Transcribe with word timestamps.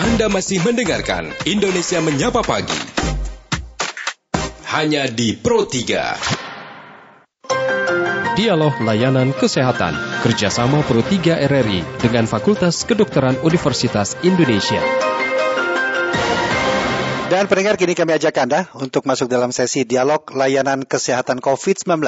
Anda 0.00 0.32
masih 0.32 0.64
mendengarkan 0.64 1.28
Indonesia 1.44 2.00
Menyapa 2.00 2.40
Pagi. 2.40 2.72
Hanya 4.72 5.04
di 5.04 5.36
Pro 5.36 5.68
3. 5.68 8.32
Dialog 8.32 8.80
Layanan 8.80 9.36
Kesehatan 9.36 9.92
kerjasama 10.24 10.80
Pro 10.88 11.04
3 11.04 11.44
RRI 11.44 11.84
dengan 12.00 12.24
Fakultas 12.24 12.88
Kedokteran 12.88 13.44
Universitas 13.44 14.16
Indonesia. 14.24 15.09
Dan 17.30 17.46
pendengar 17.46 17.78
kini 17.78 17.94
kami 17.94 18.18
ajak 18.18 18.42
Anda 18.42 18.66
untuk 18.74 19.06
masuk 19.06 19.30
dalam 19.30 19.54
sesi 19.54 19.86
dialog 19.86 20.26
layanan 20.34 20.82
kesehatan 20.82 21.38
COVID-19 21.38 22.02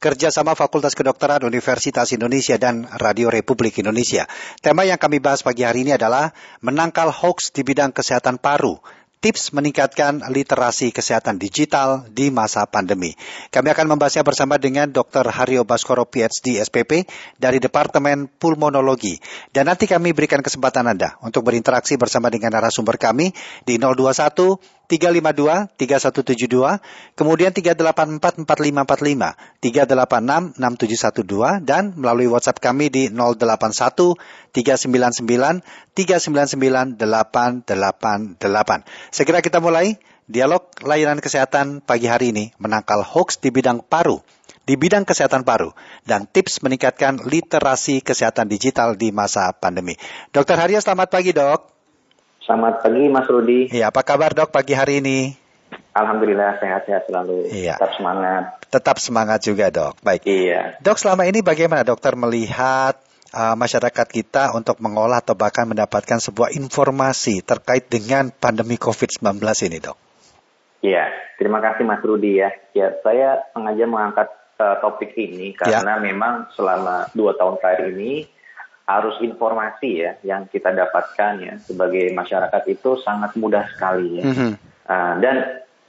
kerjasama 0.00 0.56
Fakultas 0.56 0.96
Kedokteran 0.96 1.44
Universitas 1.44 2.08
Indonesia 2.16 2.56
dan 2.56 2.88
Radio 2.96 3.28
Republik 3.28 3.84
Indonesia. 3.84 4.24
Tema 4.64 4.88
yang 4.88 4.96
kami 4.96 5.20
bahas 5.20 5.44
pagi 5.44 5.68
hari 5.68 5.84
ini 5.84 5.92
adalah 5.92 6.32
menangkal 6.64 7.12
hoax 7.12 7.52
di 7.52 7.68
bidang 7.68 7.92
kesehatan 7.92 8.40
paru 8.40 8.80
tips 9.22 9.54
meningkatkan 9.54 10.26
literasi 10.34 10.90
kesehatan 10.90 11.38
digital 11.38 12.10
di 12.10 12.34
masa 12.34 12.66
pandemi. 12.66 13.14
Kami 13.54 13.70
akan 13.70 13.94
membahasnya 13.94 14.26
bersama 14.26 14.58
dengan 14.58 14.90
Dr. 14.90 15.30
Haryo 15.30 15.62
Baskoro 15.62 16.02
PhD 16.02 16.58
SPP 16.58 17.06
dari 17.38 17.62
Departemen 17.62 18.26
Pulmonologi. 18.26 19.14
Dan 19.54 19.70
nanti 19.70 19.86
kami 19.86 20.10
berikan 20.10 20.42
kesempatan 20.42 20.90
Anda 20.90 21.22
untuk 21.22 21.46
berinteraksi 21.46 21.94
bersama 21.94 22.34
dengan 22.34 22.58
narasumber 22.58 22.98
kami 22.98 23.30
di 23.62 23.78
021 23.78 24.81
352 24.92 25.72
3172, 25.80 27.16
kemudian 27.16 27.48
384 27.56 28.44
4545, 28.44 29.64
386 29.64 30.60
6712 30.60 31.64
dan 31.64 31.96
melalui 31.96 32.28
WhatsApp 32.28 32.60
kami 32.60 32.92
di 32.92 33.08
081 33.08 34.20
399 34.52 35.64
399 35.96 37.00
888. 37.00 38.84
Segera 39.08 39.40
kita 39.40 39.64
mulai 39.64 39.96
dialog 40.28 40.68
layanan 40.84 41.24
kesehatan 41.24 41.80
pagi 41.80 42.12
hari 42.12 42.36
ini 42.36 42.52
menangkal 42.60 43.00
hoax 43.00 43.40
di 43.40 43.48
bidang 43.48 43.80
paru 43.80 44.20
di 44.62 44.78
bidang 44.78 45.02
kesehatan 45.02 45.42
paru 45.42 45.74
dan 46.06 46.30
tips 46.30 46.62
meningkatkan 46.62 47.18
literasi 47.26 48.04
kesehatan 48.04 48.46
digital 48.46 48.94
di 48.94 49.10
masa 49.10 49.50
pandemi. 49.56 49.98
Dokter 50.30 50.54
Harya, 50.54 50.78
selamat 50.78 51.08
pagi 51.10 51.34
dok. 51.34 51.81
Selamat 52.42 52.82
pagi 52.82 53.06
Mas 53.06 53.26
Rudi. 53.30 53.70
Iya, 53.70 53.94
apa 53.94 54.02
kabar 54.02 54.34
dok 54.34 54.50
pagi 54.50 54.74
hari 54.74 54.98
ini? 54.98 55.30
Alhamdulillah 55.94 56.58
sehat-sehat 56.58 57.06
selalu. 57.06 57.46
Iya. 57.54 57.78
Tetap 57.78 57.92
semangat. 57.94 58.42
Tetap 58.66 58.96
semangat 58.98 59.40
juga 59.46 59.70
dok. 59.70 60.02
Baik. 60.02 60.26
Iya. 60.26 60.74
Dok 60.82 60.98
selama 60.98 61.22
ini 61.30 61.38
bagaimana 61.38 61.86
dokter 61.86 62.18
melihat 62.18 62.98
uh, 63.30 63.54
masyarakat 63.54 64.06
kita 64.10 64.50
untuk 64.58 64.82
mengolah 64.82 65.22
atau 65.22 65.38
bahkan 65.38 65.70
mendapatkan 65.70 66.18
sebuah 66.18 66.50
informasi 66.58 67.46
terkait 67.46 67.86
dengan 67.86 68.34
pandemi 68.34 68.74
COVID-19 68.74 69.38
ini 69.70 69.78
dok? 69.78 69.96
Iya, 70.82 71.14
terima 71.38 71.62
kasih 71.62 71.86
Mas 71.86 72.02
Rudi 72.02 72.42
ya. 72.42 72.50
Ya, 72.74 72.90
saya 73.06 73.46
sengaja 73.54 73.86
mengangkat 73.86 74.34
uh, 74.58 74.82
topik 74.82 75.14
ini 75.14 75.54
Ya. 75.62 75.78
karena 75.78 76.02
memang 76.02 76.50
selama 76.58 77.06
dua 77.14 77.38
tahun 77.38 77.62
terakhir 77.62 77.94
ini 77.94 78.26
arus 78.82 79.22
informasi 79.22 79.90
ya 80.02 80.12
yang 80.26 80.50
kita 80.50 80.74
dapatkan 80.74 81.32
ya 81.38 81.54
sebagai 81.62 82.10
masyarakat 82.10 82.62
itu 82.66 82.98
sangat 83.02 83.34
mudah 83.38 83.66
sekali 83.70 84.18
ya. 84.18 84.24
Mhm. 84.26 84.50
Uh, 84.82 85.14
dan 85.22 85.36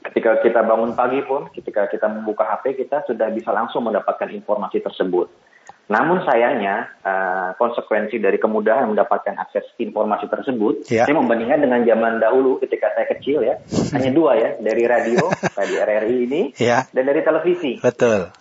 ketika 0.04 0.38
kita 0.44 0.60
bangun 0.62 0.94
pagi 0.94 1.24
pun, 1.26 1.50
ketika 1.50 1.90
kita 1.90 2.06
membuka 2.06 2.46
HP 2.46 2.86
kita 2.86 3.02
sudah 3.08 3.32
bisa 3.34 3.50
langsung 3.50 3.82
mendapatkan 3.88 4.30
informasi 4.30 4.78
tersebut. 4.84 5.26
Namun 5.84 6.24
sayangnya 6.24 6.96
uh, 7.04 7.52
konsekuensi 7.60 8.16
dari 8.16 8.40
kemudahan 8.40 8.88
mendapatkan 8.88 9.36
akses 9.36 9.68
informasi 9.76 10.32
tersebut, 10.32 10.88
Ya. 10.88 11.04
saya 11.04 11.12
membandingkan 11.12 11.60
dengan 11.60 11.84
zaman 11.84 12.24
dahulu 12.24 12.56
ketika 12.64 12.88
saya 12.96 13.04
kecil 13.12 13.44
ya, 13.44 13.60
hanya 13.92 14.10
dua 14.12 14.32
ya 14.40 14.56
dari 14.64 14.88
radio, 14.88 15.28
tadi 15.58 15.76
RRI 15.76 16.16
ini, 16.24 16.42
Ya. 16.56 16.88
dan 16.88 17.04
dari 17.04 17.20
televisi. 17.20 17.84
Betul. 17.84 18.32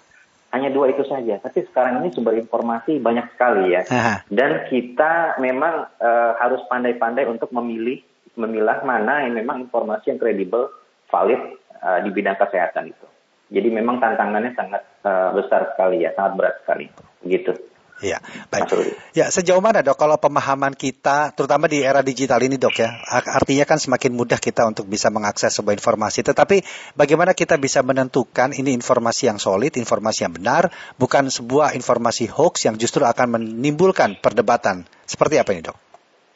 Hanya 0.53 0.69
dua 0.69 0.93
itu 0.93 1.01
saja. 1.09 1.41
Tapi 1.41 1.65
sekarang 1.65 2.05
ini 2.05 2.13
sumber 2.13 2.37
informasi 2.37 3.01
banyak 3.01 3.33
sekali 3.33 3.73
ya. 3.73 3.81
Aha. 3.89 4.21
Dan 4.29 4.69
kita 4.69 5.41
memang 5.41 5.89
eh, 5.97 6.31
harus 6.37 6.61
pandai-pandai 6.69 7.25
untuk 7.25 7.49
memilih, 7.49 8.05
memilah 8.37 8.85
mana 8.85 9.25
yang 9.25 9.33
memang 9.33 9.65
informasi 9.65 10.13
yang 10.13 10.21
kredibel, 10.21 10.69
valid 11.09 11.41
eh, 11.81 11.99
di 12.05 12.09
bidang 12.13 12.37
kesehatan 12.37 12.93
itu. 12.93 13.07
Jadi 13.53 13.69
memang 13.73 13.97
tantangannya 13.97 14.53
sangat 14.53 14.85
eh, 15.01 15.29
besar 15.33 15.73
sekali 15.73 16.05
ya, 16.05 16.13
sangat 16.13 16.33
berat 16.37 16.55
sekali. 16.61 16.85
Begitu. 17.25 17.72
Iya, 18.03 18.19
baik. 18.51 18.67
Ya, 19.15 19.31
sejauh 19.31 19.63
mana 19.63 19.79
dok 19.79 19.95
kalau 19.95 20.19
pemahaman 20.19 20.75
kita, 20.75 21.31
terutama 21.31 21.71
di 21.71 21.79
era 21.79 22.03
digital 22.03 22.43
ini 22.43 22.59
dok 22.59 22.75
ya, 22.75 22.99
ar- 22.99 23.39
artinya 23.39 23.63
kan 23.63 23.79
semakin 23.79 24.11
mudah 24.11 24.43
kita 24.43 24.67
untuk 24.67 24.91
bisa 24.91 25.07
mengakses 25.07 25.55
sebuah 25.55 25.71
informasi. 25.71 26.19
Tetapi 26.27 26.59
bagaimana 26.99 27.31
kita 27.31 27.55
bisa 27.55 27.79
menentukan 27.79 28.51
ini 28.51 28.75
informasi 28.75 29.31
yang 29.31 29.39
solid, 29.39 29.79
informasi 29.79 30.27
yang 30.27 30.35
benar, 30.35 30.67
bukan 30.99 31.31
sebuah 31.31 31.79
informasi 31.79 32.27
hoax 32.27 32.67
yang 32.67 32.75
justru 32.75 33.07
akan 33.07 33.39
menimbulkan 33.39 34.19
perdebatan. 34.19 34.83
Seperti 35.07 35.39
apa 35.39 35.55
ini 35.55 35.63
dok? 35.63 35.77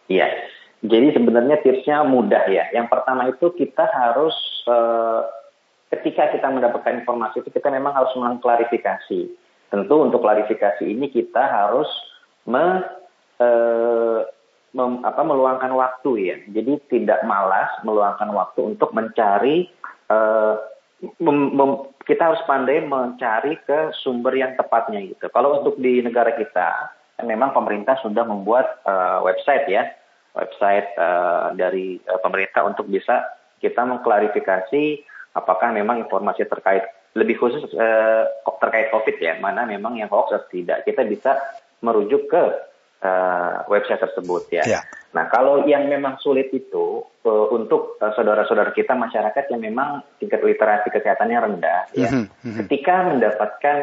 Iya. 0.08 0.28
Jadi 0.88 1.20
sebenarnya 1.20 1.60
tipsnya 1.60 2.08
mudah 2.08 2.48
ya. 2.48 2.72
Yang 2.72 2.88
pertama 2.96 3.28
itu 3.28 3.52
kita 3.52 3.92
harus 3.92 4.36
eh, 4.72 5.22
ketika 5.92 6.32
kita 6.32 6.48
mendapatkan 6.48 7.04
informasi 7.04 7.44
itu 7.44 7.52
kita 7.52 7.68
memang 7.76 7.92
harus 7.92 8.16
mengklarifikasi. 8.16 9.47
Tentu 9.68 9.96
untuk 10.00 10.24
klarifikasi 10.24 10.84
ini 10.88 11.12
kita 11.12 11.44
harus 11.44 11.88
me, 12.48 12.84
eh, 13.40 14.20
mem- 14.72 15.04
apa, 15.04 15.22
meluangkan 15.24 15.74
waktu 15.76 16.12
ya. 16.32 16.38
Jadi 16.48 16.80
tidak 16.88 17.24
malas 17.28 17.68
meluangkan 17.84 18.32
waktu 18.32 18.76
untuk 18.76 18.96
mencari 18.96 19.68
eh, 20.08 20.56
mem- 21.20 21.52
mem- 21.52 21.84
kita 22.08 22.32
harus 22.32 22.42
pandai 22.48 22.80
mencari 22.88 23.60
ke 23.68 23.92
sumber 24.00 24.32
yang 24.40 24.56
tepatnya 24.56 25.04
gitu. 25.04 25.28
Kalau 25.28 25.60
untuk 25.60 25.76
di 25.84 26.00
negara 26.00 26.32
kita, 26.32 26.96
memang 27.28 27.52
pemerintah 27.52 28.00
sudah 28.00 28.24
membuat 28.24 28.80
eh, 28.88 29.20
website 29.28 29.68
ya, 29.68 29.84
website 30.38 30.88
eh, 30.96 31.48
dari 31.60 32.00
eh, 32.00 32.20
pemerintah 32.24 32.64
untuk 32.64 32.88
bisa 32.88 33.26
kita 33.58 33.82
mengklarifikasi 33.84 34.84
apakah 35.34 35.70
memang 35.74 36.02
informasi 36.06 36.46
terkait 36.46 36.86
lebih 37.18 37.36
khusus 37.42 37.66
eh, 37.74 38.24
terkait 38.62 38.94
COVID 38.94 39.18
ya, 39.18 39.34
mana 39.42 39.66
memang 39.66 39.98
yang 39.98 40.08
hoax 40.08 40.38
atau 40.38 40.50
tidak. 40.54 40.86
Kita 40.86 41.02
bisa 41.10 41.34
merujuk 41.82 42.30
ke 42.30 42.44
eh, 43.02 43.56
website 43.66 44.02
tersebut 44.02 44.54
ya. 44.54 44.64
Ya. 44.66 44.82
Nah, 45.18 45.26
kalau 45.34 45.66
yang 45.66 45.90
memang 45.90 46.22
sulit 46.22 46.54
itu 46.54 47.02
eh, 47.26 47.46
untuk 47.50 47.98
saudara-saudara 47.98 48.70
kita 48.78 48.94
masyarakat 48.94 49.50
yang 49.50 49.62
memang 49.66 50.06
tingkat 50.22 50.46
literasi 50.46 50.94
kesehatannya 50.94 51.38
rendah, 51.42 51.82
ya, 51.98 52.10
Mhm, 52.14 52.24
mhm. 52.46 52.58
ketika 52.66 52.96
mendapatkan 53.10 53.78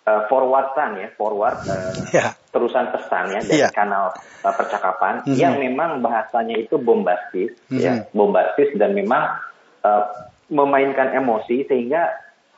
eh, 0.00 0.22
forwardan 0.32 0.96
ya, 0.96 1.08
forward 1.16 1.60
eh, 1.68 1.92
Ya. 2.16 2.32
terusan 2.50 2.88
pesan 2.88 3.36
ya 3.36 3.40
dari 3.44 3.60
Iya. 3.60 3.68
kanal 3.72 4.16
eh, 4.16 4.54
percakapan 4.56 5.24
Mhm. 5.28 5.36
yang 5.36 5.54
memang 5.60 6.00
bahasanya 6.00 6.56
itu 6.56 6.80
bombastis, 6.80 7.52
Mhm. 7.68 7.80
ya, 7.80 7.92
bombastis 8.12 8.68
dan 8.76 8.92
memang 8.96 9.36
eh, 9.80 10.04
memainkan 10.50 11.14
emosi 11.14 11.64
sehingga 11.64 12.10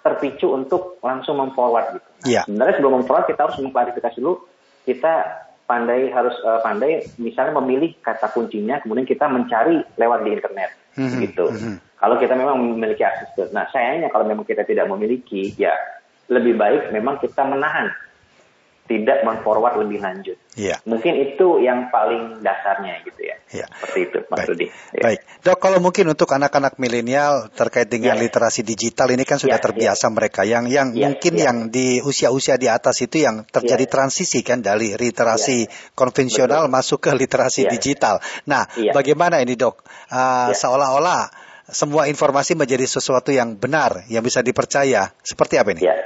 terpicu 0.02 0.50
untuk 0.50 0.98
langsung 1.00 1.38
memforward 1.38 1.96
gitu. 1.98 2.06
Nah, 2.06 2.28
Iya. 2.28 2.40
Sebenarnya 2.46 2.74
sebelum 2.78 2.94
memforward 3.02 3.26
kita 3.30 3.40
harus 3.46 3.58
mengklarifikasi 3.62 4.18
dulu 4.18 4.34
kita 4.82 5.12
pandai 5.66 6.10
harus 6.10 6.34
eh, 6.42 6.60
pandai 6.60 6.92
misalnya 7.22 7.56
memilih 7.62 7.94
kata 8.02 8.34
kuncinya 8.34 8.82
kemudian 8.82 9.06
kita 9.06 9.30
mencari 9.30 9.80
lewat 9.96 10.26
di 10.26 10.30
internet 10.34 10.70
Mhm, 10.98 11.18
gitu. 11.24 11.46
mhm. 11.48 11.74
Kalau 12.02 12.18
kita 12.18 12.34
memang 12.34 12.58
memiliki 12.58 13.06
akses 13.06 13.48
nah 13.54 13.64
sayangnya 13.70 14.10
kalau 14.10 14.26
memang 14.26 14.42
kita 14.42 14.66
tidak 14.66 14.90
memiliki 14.90 15.54
ya 15.54 15.72
lebih 16.28 16.58
baik 16.58 16.90
memang 16.90 17.16
kita 17.22 17.46
menahan 17.46 17.88
tidak 18.82 19.22
memforward 19.24 19.78
lebih 19.78 20.02
lanjut. 20.02 20.36
Iya. 20.52 20.82
Mungkin 20.84 21.14
itu 21.16 21.62
yang 21.64 21.88
paling 21.88 22.42
dasarnya 22.44 23.00
gitu 23.06 23.24
ya. 23.24 23.36
Iya. 23.48 23.66
Seperti 23.72 23.98
itu 24.10 24.18
Mas 24.28 24.36
Baik. 24.42 24.48
Rudi. 24.52 24.66
Ya. 24.68 25.02
Baik, 25.06 25.20
dok 25.40 25.58
kalau 25.62 25.78
mungkin 25.80 26.04
untuk 26.12 26.28
anak-anak 26.28 26.76
milenial 26.76 27.48
terkait 27.54 27.88
dengan 27.88 28.18
Ya. 28.18 28.22
literasi 28.26 28.60
digital 28.66 29.08
ini 29.14 29.24
kan 29.24 29.40
sudah 29.40 29.56
Ya, 29.56 29.64
terbiasa 29.64 30.10
mereka 30.12 30.42
yang 30.44 30.68
yang 30.68 30.92
Ya, 30.92 31.08
mungkin 31.08 31.32
ya. 31.38 31.48
yang 31.48 31.56
di 31.72 32.02
usia-usia 32.04 32.60
di 32.60 32.68
atas 32.68 33.00
itu 33.00 33.22
yang 33.22 33.46
terjadi 33.48 33.86
Ya. 33.86 33.90
transisi 33.90 34.42
kan 34.44 34.60
dari 34.60 34.92
literasi 34.92 35.70
konvensional 35.96 36.66
Betul. 36.68 36.74
masuk 36.76 36.98
ke 37.00 37.10
literasi 37.16 37.64
Ya. 37.64 37.70
digital. 37.72 38.20
Nah, 38.44 38.66
Ya. 38.76 38.92
bagaimana 38.92 39.40
ini 39.40 39.56
dok? 39.56 39.80
Uh, 40.12 40.52
Ya. 40.52 40.58
Seolah-olah 40.58 41.32
semua 41.72 42.10
informasi 42.10 42.52
menjadi 42.58 42.84
sesuatu 42.84 43.32
yang 43.32 43.56
benar, 43.56 44.04
yang 44.12 44.20
bisa 44.20 44.44
dipercaya. 44.44 45.14
Seperti 45.24 45.56
apa 45.56 45.72
ini? 45.72 45.80
Ya, 45.80 45.96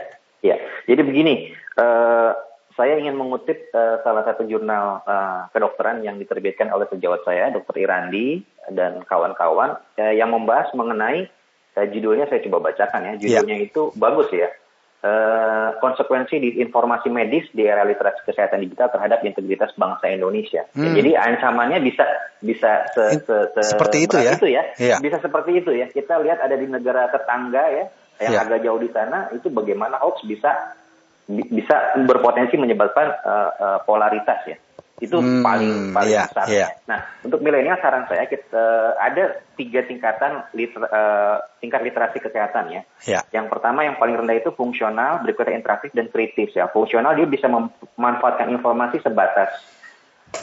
ya. 0.45 0.57
Jadi 0.87 1.03
begini, 1.03 1.35
eh, 1.51 2.31
saya 2.77 3.01
ingin 3.01 3.17
mengutip 3.17 3.73
eh, 3.73 3.97
salah 4.01 4.23
satu 4.23 4.45
jurnal 4.45 5.01
eh, 5.03 5.41
kedokteran 5.51 6.05
yang 6.05 6.17
diterbitkan 6.17 6.69
oleh 6.69 6.85
sejawat 6.87 7.25
saya, 7.25 7.49
Dr. 7.51 7.77
Irandi 7.77 8.45
dan 8.71 9.01
kawan-kawan, 9.03 9.81
eh, 9.97 10.15
yang 10.15 10.31
membahas 10.31 10.69
mengenai 10.73 11.25
eh, 11.73 11.87
judulnya 11.89 12.29
saya 12.29 12.45
coba 12.45 12.69
bacakan 12.69 13.03
ya. 13.03 13.13
Judulnya 13.17 13.57
itu 13.59 13.91
bagus 13.97 14.29
ya. 14.31 14.53
eh, 14.97 15.69
konsekuensi 15.79 16.35
di 16.37 16.51
informasi 16.59 17.07
medis 17.09 17.47
di 17.53 17.63
era 17.63 17.85
literasi 17.85 18.27
kesehatan 18.27 18.59
digital 18.61 18.91
terhadap 18.91 19.23
integritas 19.23 19.71
bangsa 19.77 20.09
Indonesia. 20.11 20.65
Ya, 20.67 20.73
Hmm. 20.75 20.97
jadi 20.97 21.11
ancamannya 21.15 21.79
bisa 21.81 22.03
bisa 22.41 22.91
se, 22.91 23.23
se, 23.23 23.37
se- 23.55 23.71
Seperti 23.77 24.09
itu 24.09 24.17
ya? 24.19 24.35
itu 24.35 24.47
ya. 24.51 24.63
Iya. 24.75 24.97
Bisa 24.99 25.21
seperti 25.21 25.63
itu 25.63 25.71
ya. 25.71 25.87
Kita 25.89 26.19
lihat 26.19 26.41
ada 26.41 26.57
di 26.57 26.67
negara 26.67 27.07
tetangga 27.09 27.65
ya 27.71 27.85
yang 28.19 28.33
Iya. 28.35 28.41
agak 28.49 28.61
jauh 28.65 28.81
di 28.81 28.91
sana 28.91 29.29
itu 29.31 29.47
bagaimana 29.53 30.01
hoax 30.01 30.25
bisa 30.25 30.51
bi- 30.51 30.86
bisa 31.27 31.99
berpotensi 32.07 32.55
menyebabkan 32.55 33.07
eh, 33.11 33.51
eh, 33.59 33.79
polaritas 33.83 34.41
ya. 34.47 34.57
Itu 34.97 35.21
Hmm, 35.21 35.45
paling 35.45 35.93
paling 35.93 36.09
iya, 36.09 36.25
besar. 36.25 36.47
iya. 36.49 36.69
Nah, 36.89 37.05
untuk 37.21 37.45
milenial 37.45 37.77
saran 37.85 38.09
saya 38.09 38.25
kita 38.25 38.97
ada 38.97 39.45
tiga 39.53 39.85
tingkatan 39.85 40.49
liter- 40.57 40.89
eh, 40.89 41.37
tingkat 41.61 41.85
literasi 41.85 42.17
kesehatan 42.17 42.73
ya. 42.73 42.83
Ya. 43.05 43.21
Yang 43.29 43.53
pertama 43.53 43.85
yang 43.85 44.01
paling 44.01 44.17
rendah 44.17 44.41
itu 44.41 44.57
fungsional, 44.57 45.21
berikutnya 45.21 45.61
interaktif 45.61 45.93
dan 45.93 46.09
kritis 46.09 46.57
ya. 46.57 46.73
Fungsional 46.73 47.13
dia 47.13 47.29
bisa 47.29 47.45
memanfaatkan 47.45 48.49
informasi 48.49 49.05
sebatas 49.05 49.53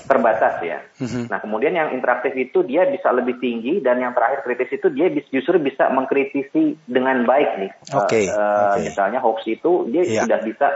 terbatas 0.03 0.59
ya. 0.59 0.79
Mhm. 0.99 1.31
Nah, 1.31 1.39
kemudian 1.39 1.73
yang 1.73 1.89
interaktif 1.95 2.35
itu 2.35 2.63
dia 2.63 2.83
bisa 2.85 3.09
lebih 3.11 3.39
tinggi 3.39 3.79
dan 3.79 4.03
yang 4.03 4.11
terakhir 4.11 4.43
kritis 4.43 4.71
itu 4.75 4.87
dia 4.91 5.07
justru 5.31 5.55
bisa 5.59 5.87
mengkritisi 5.89 6.75
dengan 6.87 7.23
baik 7.23 7.51
nih. 7.59 7.71
Oke, 7.95 8.27
Eh, 8.27 8.31
eh, 8.31 8.67
oke. 8.75 8.79
Misalnya 8.83 9.19
hoax 9.23 9.47
itu 9.47 9.87
dia 9.89 10.03
Iya. 10.03 10.21
sudah 10.27 10.39
bisa 10.43 10.67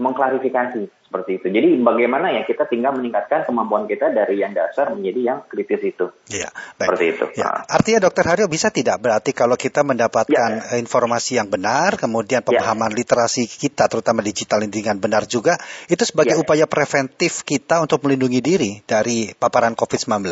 mengklarifikasi 0.00 0.82
seperti 1.12 1.30
itu. 1.36 1.46
Jadi 1.52 1.68
bagaimana 1.84 2.32
ya 2.32 2.48
kita 2.48 2.64
tinggal 2.64 2.96
meningkatkan 2.96 3.44
kemampuan 3.44 3.84
kita 3.84 4.08
dari 4.16 4.40
yang 4.40 4.56
dasar 4.56 4.96
menjadi 4.96 5.20
yang 5.20 5.38
kritis 5.44 5.84
itu. 5.84 6.08
Iya, 6.32 6.48
Seperti 6.80 7.04
itu. 7.12 7.24
Ya. 7.36 7.52
Nah. 7.52 7.68
Artinya 7.68 8.00
Dokter 8.08 8.24
Haryo 8.24 8.48
bisa 8.48 8.72
tidak 8.72 8.96
berarti 9.04 9.36
kalau 9.36 9.60
kita 9.60 9.84
mendapatkan 9.84 10.50
Ya. 10.56 10.72
eh, 10.72 10.80
informasi 10.80 11.36
yang 11.36 11.52
benar, 11.52 12.00
kemudian 12.00 12.40
pemahaman 12.40 12.96
literasi 12.96 13.44
kita, 13.44 13.92
terutama 13.92 14.24
digital 14.24 14.64
ini 14.64 14.72
dengan 14.72 14.96
benar 14.96 15.28
juga, 15.28 15.60
itu 15.92 16.00
sebagai 16.08 16.32
Ya. 16.36 16.40
upaya 16.40 16.64
preventif 16.64 17.44
kita 17.44 17.84
untuk 17.84 18.00
melindungi 18.08 18.40
diri 18.40 18.70
dari 18.88 19.36
paparan 19.36 19.76
COVID-19. 19.76 20.24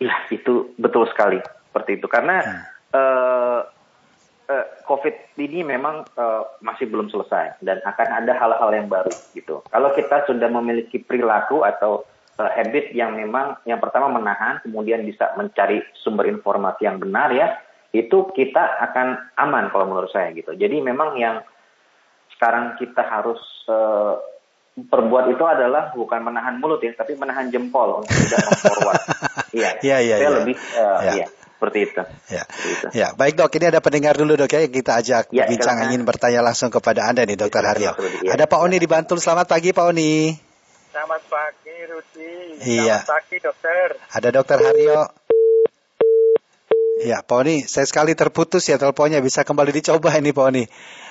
Iya, 0.00 0.16
itu 0.32 0.72
betul 0.80 1.04
sekali 1.12 1.38
seperti 1.68 2.00
itu 2.00 2.06
karena 2.08 2.40
Hmm. 2.40 2.62
eh, 2.94 3.60
eh, 4.48 4.66
COVID 4.84 5.38
ini 5.40 5.64
memang 5.64 6.04
eh, 6.04 6.42
masih 6.60 6.88
belum 6.90 7.08
selesai 7.08 7.60
dan 7.64 7.80
akan 7.84 8.08
ada 8.24 8.32
hal-hal 8.36 8.70
yang 8.74 8.88
baru 8.88 9.12
gitu. 9.32 9.64
Kalau 9.66 9.90
kita 9.96 10.24
sudah 10.28 10.48
memiliki 10.52 11.00
perilaku 11.00 11.64
atau 11.64 12.04
eh, 12.36 12.50
habit 12.50 12.92
yang 12.92 13.16
memang 13.16 13.58
yang 13.64 13.80
pertama 13.80 14.12
menahan, 14.12 14.60
kemudian 14.60 15.04
bisa 15.04 15.32
mencari 15.38 15.80
sumber 15.96 16.28
informasi 16.28 16.84
yang 16.84 17.00
benar 17.00 17.32
ya, 17.32 17.56
itu 17.94 18.28
kita 18.34 18.82
akan 18.90 19.32
aman 19.38 19.70
kalau 19.70 19.86
menurut 19.88 20.10
saya 20.10 20.34
gitu. 20.34 20.52
Jadi 20.52 20.82
memang 20.82 21.14
yang 21.16 21.40
sekarang 22.34 22.74
kita 22.76 23.00
harus 23.06 23.40
eh, 23.70 24.14
perbuat 24.74 25.30
itu 25.30 25.44
adalah 25.46 25.94
bukan 25.94 26.26
menahan 26.26 26.58
mulut 26.58 26.82
ya, 26.82 26.90
tapi 26.98 27.14
menahan 27.14 27.46
jempol 27.48 28.02
untuk 28.02 28.14
tidak 28.26 28.42
memforward. 28.50 29.02
Iya, 29.54 29.70
Iya, 29.86 29.96
iya, 30.02 30.14
saya 30.18 30.26
iya. 30.34 30.36
lebih 30.42 30.56
eh, 30.58 30.82
Iya. 30.82 31.12
iya, 31.14 31.26
seperti 31.54 31.78
itu. 31.86 32.02
Ya. 32.28 32.44
Seperti 32.44 32.68
itu. 32.74 32.86
Ya, 32.92 33.08
baik 33.14 33.34
dok, 33.38 33.50
ini 33.56 33.66
ada 33.70 33.80
pendengar 33.80 34.14
dulu 34.18 34.34
dok 34.34 34.50
ya 34.50 34.60
yang 34.66 34.74
kita 34.74 34.92
ajak 35.00 35.30
Ya, 35.30 35.46
silakan. 35.46 35.86
ingin 35.90 36.02
bertanya 36.02 36.40
langsung 36.42 36.68
kepada 36.68 37.06
Anda 37.08 37.22
nih 37.24 37.38
Dokter 37.38 37.62
Silakan, 37.64 37.94
Haryo. 37.94 38.24
Ya. 38.26 38.30
Ada 38.36 38.44
Pak 38.50 38.60
Oni 38.60 38.76
di 38.76 38.88
Bantul. 38.90 39.18
Selamat 39.22 39.46
pagi 39.48 39.70
Pak 39.72 39.84
Oni. 39.88 40.34
Selamat 40.94 41.22
pagi 41.26 41.76
Rudi. 41.90 42.34
Iya. 42.62 43.02
Selamat 43.02 43.10
pagi 43.10 43.36
dokter. 43.42 43.88
Ada 44.14 44.28
Dokter 44.30 44.58
Haryo. 44.62 45.00
Ya, 47.02 47.18
Pak 47.26 47.36
Oni, 47.42 47.66
saya 47.66 47.84
sekali 47.90 48.14
terputus 48.14 48.62
ya 48.70 48.78
teleponnya. 48.78 49.18
Bisa 49.18 49.42
kembali 49.42 49.74
dicoba 49.74 50.14
ini 50.14 50.30
Pak 50.30 50.44
Oni. 50.46 50.64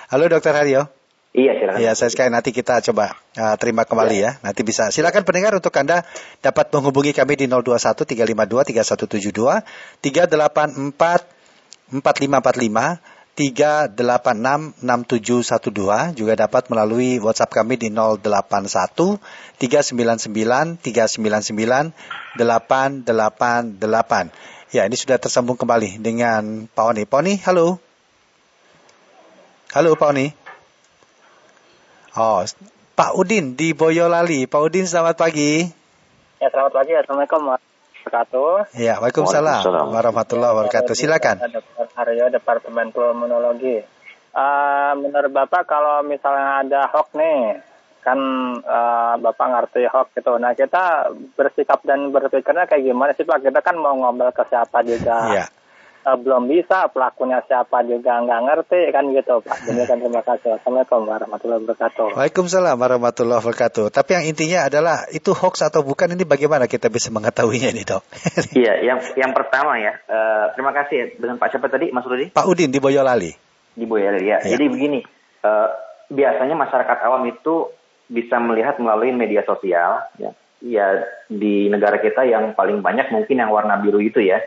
Halo 0.09 0.25
Dokter 0.31 0.55
Haryo. 0.55 0.87
Iya, 1.33 1.57
silakan. 1.57 1.81
Ya, 1.81 1.97
saya 1.97 2.13
sekali 2.13 2.29
nanti 2.29 2.53
kita 2.53 2.77
coba 2.85 3.17
uh, 3.33 3.57
terima 3.57 3.89
kembali 3.89 4.17
ya. 4.21 4.37
Nanti 4.45 4.61
bisa. 4.61 4.93
Silakan 4.93 5.25
pendengar 5.25 5.57
untuk 5.57 5.73
Anda 5.73 6.05
dapat 6.45 6.69
menghubungi 6.69 7.09
kami 7.09 7.33
di 7.33 7.49
021 7.49 8.05
352 8.05 8.69
3172 8.69 9.65
384 9.97 11.25
4545 11.89 13.01
386 13.33 14.77
6712 14.77 16.13
juga 16.13 16.37
dapat 16.37 16.69
melalui 16.69 17.17
WhatsApp 17.17 17.49
kami 17.49 17.81
di 17.81 17.89
081 17.89 19.17
399 19.57 20.77
399 20.85 21.97
888. 22.37 24.29
Ya, 24.69 24.85
ini 24.85 24.93
sudah 24.93 25.17
tersambung 25.17 25.57
kembali 25.57 25.97
dengan 25.97 26.69
Pak 26.69 26.93
Oni. 26.93 27.09
Pak 27.09 27.17
Oni, 27.25 27.41
halo. 27.41 27.81
Halo 29.73 29.97
Pak 29.97 30.13
Oni. 30.13 30.42
Oh, 32.13 32.45
Pak 32.93 33.17
Udin 33.17 33.57
di 33.57 33.73
Boyolali. 33.73 34.45
Pak 34.45 34.61
Udin, 34.61 34.85
selamat 34.85 35.17
pagi. 35.17 35.65
Ya 36.37 36.47
selamat 36.53 36.71
pagi. 36.77 36.93
Assalamualaikum 36.93 37.41
warahmatullahi 37.41 38.05
wabarakatuh. 38.05 38.51
Ya, 38.77 38.93
Waalaikumsalam 39.01 39.61
Waalaikumsalam. 39.65 39.87
warahmatullahi 39.97 40.51
wabarakatuh. 40.53 40.93
Silakan. 40.93 41.35
Dokter 41.49 41.87
Haryo, 41.97 42.25
Departemen 42.29 42.93
Pulmonologi. 42.93 43.81
Eh, 44.33 44.91
menurut 44.93 45.31
Bapak 45.33 45.65
kalau 45.65 46.05
misalnya 46.05 46.61
ada 46.61 46.81
hoax 46.93 47.17
nih, 47.17 47.57
kan 48.05 48.19
eh, 48.61 49.13
Bapak 49.17 49.47
ngerti 49.49 49.81
hoax 49.89 50.13
gitu. 50.13 50.37
Nah 50.37 50.53
kita 50.53 51.09
bersikap 51.33 51.81
dan 51.81 52.13
berpikirnya 52.13 52.69
kayak 52.69 52.93
gimana 52.93 53.17
sih 53.17 53.25
Pak? 53.25 53.41
Kita 53.41 53.57
kan 53.65 53.73
mau 53.81 53.97
ngomel 53.97 54.29
ke 54.37 54.45
siapa 54.53 54.85
juga. 54.85 55.33
Ya, 55.33 55.45
Eh, 56.03 56.17
belum 56.19 56.51
bisa, 56.51 56.91
pelakunya 56.91 57.39
siapa 57.47 57.79
juga 57.87 58.19
nggak 58.19 58.41
ngerti 58.43 58.91
kan 58.91 59.07
gitu 59.15 59.39
Pak. 59.39 59.57
Demikian 59.63 60.03
terima 60.03 60.19
kasih. 60.19 60.59
Assalamualaikum 60.59 61.07
warahmatullahi 61.07 61.59
wabarakatuh. 61.63 62.07
Waalaikumsalam 62.19 62.75
warahmatullahi 62.75 63.39
wabarakatuh. 63.39 63.87
Tapi 63.87 64.09
yang 64.11 64.25
intinya 64.27 64.59
adalah 64.67 65.07
itu 65.15 65.31
hoax 65.31 65.63
atau 65.63 65.79
bukan 65.87 66.11
ini 66.11 66.27
bagaimana 66.27 66.67
kita 66.67 66.91
bisa 66.91 67.07
mengetahuinya 67.07 67.71
ini 67.71 67.87
dok? 67.87 68.03
Iya, 68.53 68.83
yang 68.83 68.99
yang 69.15 69.31
pertama 69.31 69.79
ya. 69.79 69.95
eh, 69.95 70.45
terima 70.59 70.75
kasih 70.75 70.95
ya 70.99 71.05
dengan 71.15 71.39
Pak 71.39 71.55
siapa 71.55 71.71
tadi, 71.71 71.89
Mas 71.95 72.03
Rudi? 72.03 72.35
Pak 72.35 72.45
Udin 72.51 72.69
di 72.69 72.83
Boyolali. 72.83 73.31
Di 73.71 73.85
Boyolali 73.87 74.27
ya. 74.27 74.43
Iya. 74.43 74.59
Jadi 74.59 74.65
begini, 74.67 74.99
eh, 75.39 75.67
biasanya 76.11 76.55
masyarakat 76.59 76.97
awam 77.07 77.23
itu 77.31 77.71
bisa 78.11 78.43
melihat 78.43 78.75
melalui 78.83 79.15
media 79.15 79.47
sosial 79.47 80.03
ya. 80.19 80.35
Ya 80.63 80.87
di 81.31 81.71
negara 81.71 81.99
kita 82.03 82.27
yang 82.27 82.55
paling 82.55 82.83
banyak 82.83 83.11
mungkin 83.11 83.39
yang 83.39 83.51
warna 83.51 83.79
biru 83.79 83.99
itu 84.03 84.19
ya 84.19 84.43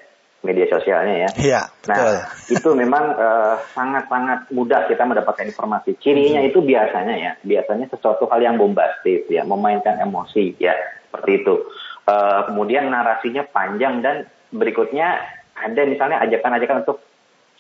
media 0.47 0.71
sosialnya 0.71 1.27
ya. 1.27 1.31
Iya, 1.35 1.61
betul. 1.83 2.15
Nah, 2.15 2.31
itu 2.57 2.69
memang 2.79 3.05
eh, 3.19 3.55
sangat-sangat 3.75 4.55
mudah 4.55 4.87
kita 4.87 5.03
mendapatkan 5.03 5.51
informasi. 5.51 5.99
Cirinya 5.99 6.41
itu 6.47 6.63
biasanya 6.63 7.15
ya, 7.19 7.33
biasanya 7.43 7.91
sesuatu 7.91 8.31
hal 8.31 8.39
yang 8.39 8.57
bombastis 8.57 9.27
ya, 9.27 9.43
memainkan 9.43 9.99
emosi 9.99 10.55
ya, 10.63 10.73
seperti 11.11 11.43
itu. 11.43 11.55
Eh, 12.07 12.41
kemudian 12.47 12.87
narasinya 12.87 13.43
panjang 13.51 13.99
dan 14.01 14.31
berikutnya 14.55 15.19
ada 15.59 15.83
misalnya 15.83 16.23
ajakan-ajakan 16.23 16.87
untuk 16.87 17.03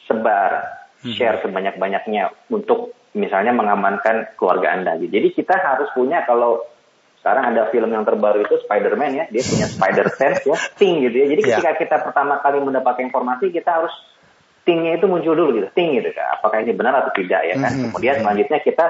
sebar, 0.06 0.62
share 1.02 1.42
sebanyak-banyaknya 1.42 2.30
untuk 2.54 2.94
misalnya 3.16 3.50
mengamankan 3.56 4.36
keluarga 4.36 4.76
Anda. 4.76 5.00
Jadi 5.00 5.32
kita 5.32 5.56
harus 5.56 5.90
punya 5.96 6.22
kalau 6.28 6.62
sekarang 7.26 7.42
ada 7.50 7.66
film 7.74 7.90
yang 7.90 8.06
terbaru 8.06 8.46
itu 8.46 8.54
Spider-Man 8.62 9.18
ya, 9.18 9.24
dia 9.34 9.42
punya 9.42 9.66
Spider 9.66 10.06
Sense 10.14 10.46
ya, 10.46 10.54
ting 10.78 11.02
gitu 11.02 11.16
ya. 11.18 11.26
Jadi 11.34 11.42
Ya. 11.42 11.58
ketika 11.58 11.72
kita 11.74 11.96
pertama 12.06 12.38
kali 12.38 12.62
mendapatkan 12.62 13.02
informasi, 13.02 13.50
kita 13.50 13.82
harus 13.82 13.90
tingnya 14.62 14.94
itu 14.94 15.10
muncul 15.10 15.34
dulu 15.34 15.58
gitu, 15.58 15.66
ting 15.74 15.98
gitu 15.98 16.14
kan. 16.14 16.38
Apakah 16.38 16.62
ini 16.62 16.70
benar 16.70 17.02
atau 17.02 17.10
tidak 17.18 17.42
ya 17.42 17.58
kan? 17.58 17.74
Mhm. 17.74 17.90
Kemudian 17.90 18.22
selanjutnya 18.22 18.62
kita 18.62 18.86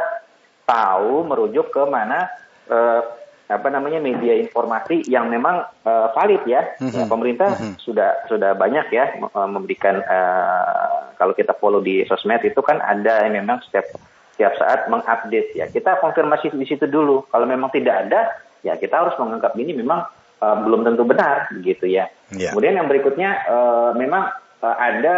tahu 0.69 1.25
merujuk 1.25 1.73
ke 1.73 1.81
mana 1.88 2.28
eh, 2.69 3.00
apa 3.49 3.69
namanya 3.73 4.05
media 4.05 4.37
informasi 4.37 5.09
yang 5.09 5.33
memang 5.33 5.64
eh, 5.88 6.09
valid 6.12 6.45
ya. 6.45 6.76
Mhm. 6.76 6.93
Ya, 6.93 7.05
Pemerintah 7.09 7.50
Mhm. 7.57 7.81
sudah 7.81 8.11
sudah 8.28 8.52
banyak 8.52 8.93
ya 8.93 9.16
eh, 9.16 9.49
memberikan 9.49 9.97
eh, 9.97 11.16
kalau 11.16 11.33
kita 11.33 11.57
follow 11.57 11.81
di 11.81 12.05
sosmed 12.05 12.45
itu 12.45 12.61
kan 12.61 12.85
ada 12.85 13.25
yang 13.25 13.40
memang 13.40 13.64
setiap 13.64 13.97
setiap 14.37 14.52
saat 14.61 14.93
mengupdate 14.93 15.57
ya. 15.57 15.66
Kita 15.73 15.97
konfirmasi 16.05 16.52
di 16.52 16.69
situ 16.69 16.85
dulu. 16.85 17.25
Kalau 17.33 17.49
memang 17.49 17.73
tidak 17.73 18.05
ada, 18.07 18.37
ya 18.61 18.76
kita 18.76 18.93
harus 18.93 19.16
menganggap 19.16 19.57
ini 19.57 19.73
memang 19.73 20.05
eh, 20.45 20.57
belum 20.61 20.85
tentu 20.85 21.09
benar 21.09 21.49
gitu 21.64 21.88
ya. 21.88 22.12
Ya. 22.37 22.52
Kemudian 22.52 22.76
yang 22.76 22.87
berikutnya 22.87 23.31
eh, 23.49 23.90
memang 23.97 24.28
eh, 24.61 24.76
ada 24.76 25.16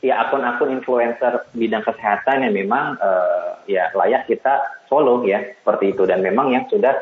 ya 0.00 0.24
akun-akun 0.24 0.72
influencer 0.72 1.44
bidang 1.52 1.84
kesehatan 1.84 2.48
yang 2.48 2.56
memang 2.56 2.96
eh, 2.96 3.76
ya 3.76 3.92
layak 3.92 4.24
kita 4.24 4.64
follow 4.88 5.20
ya 5.28 5.44
seperti 5.60 5.92
itu 5.92 6.08
dan 6.08 6.24
memang 6.24 6.56
yang 6.56 6.64
sudah 6.72 6.96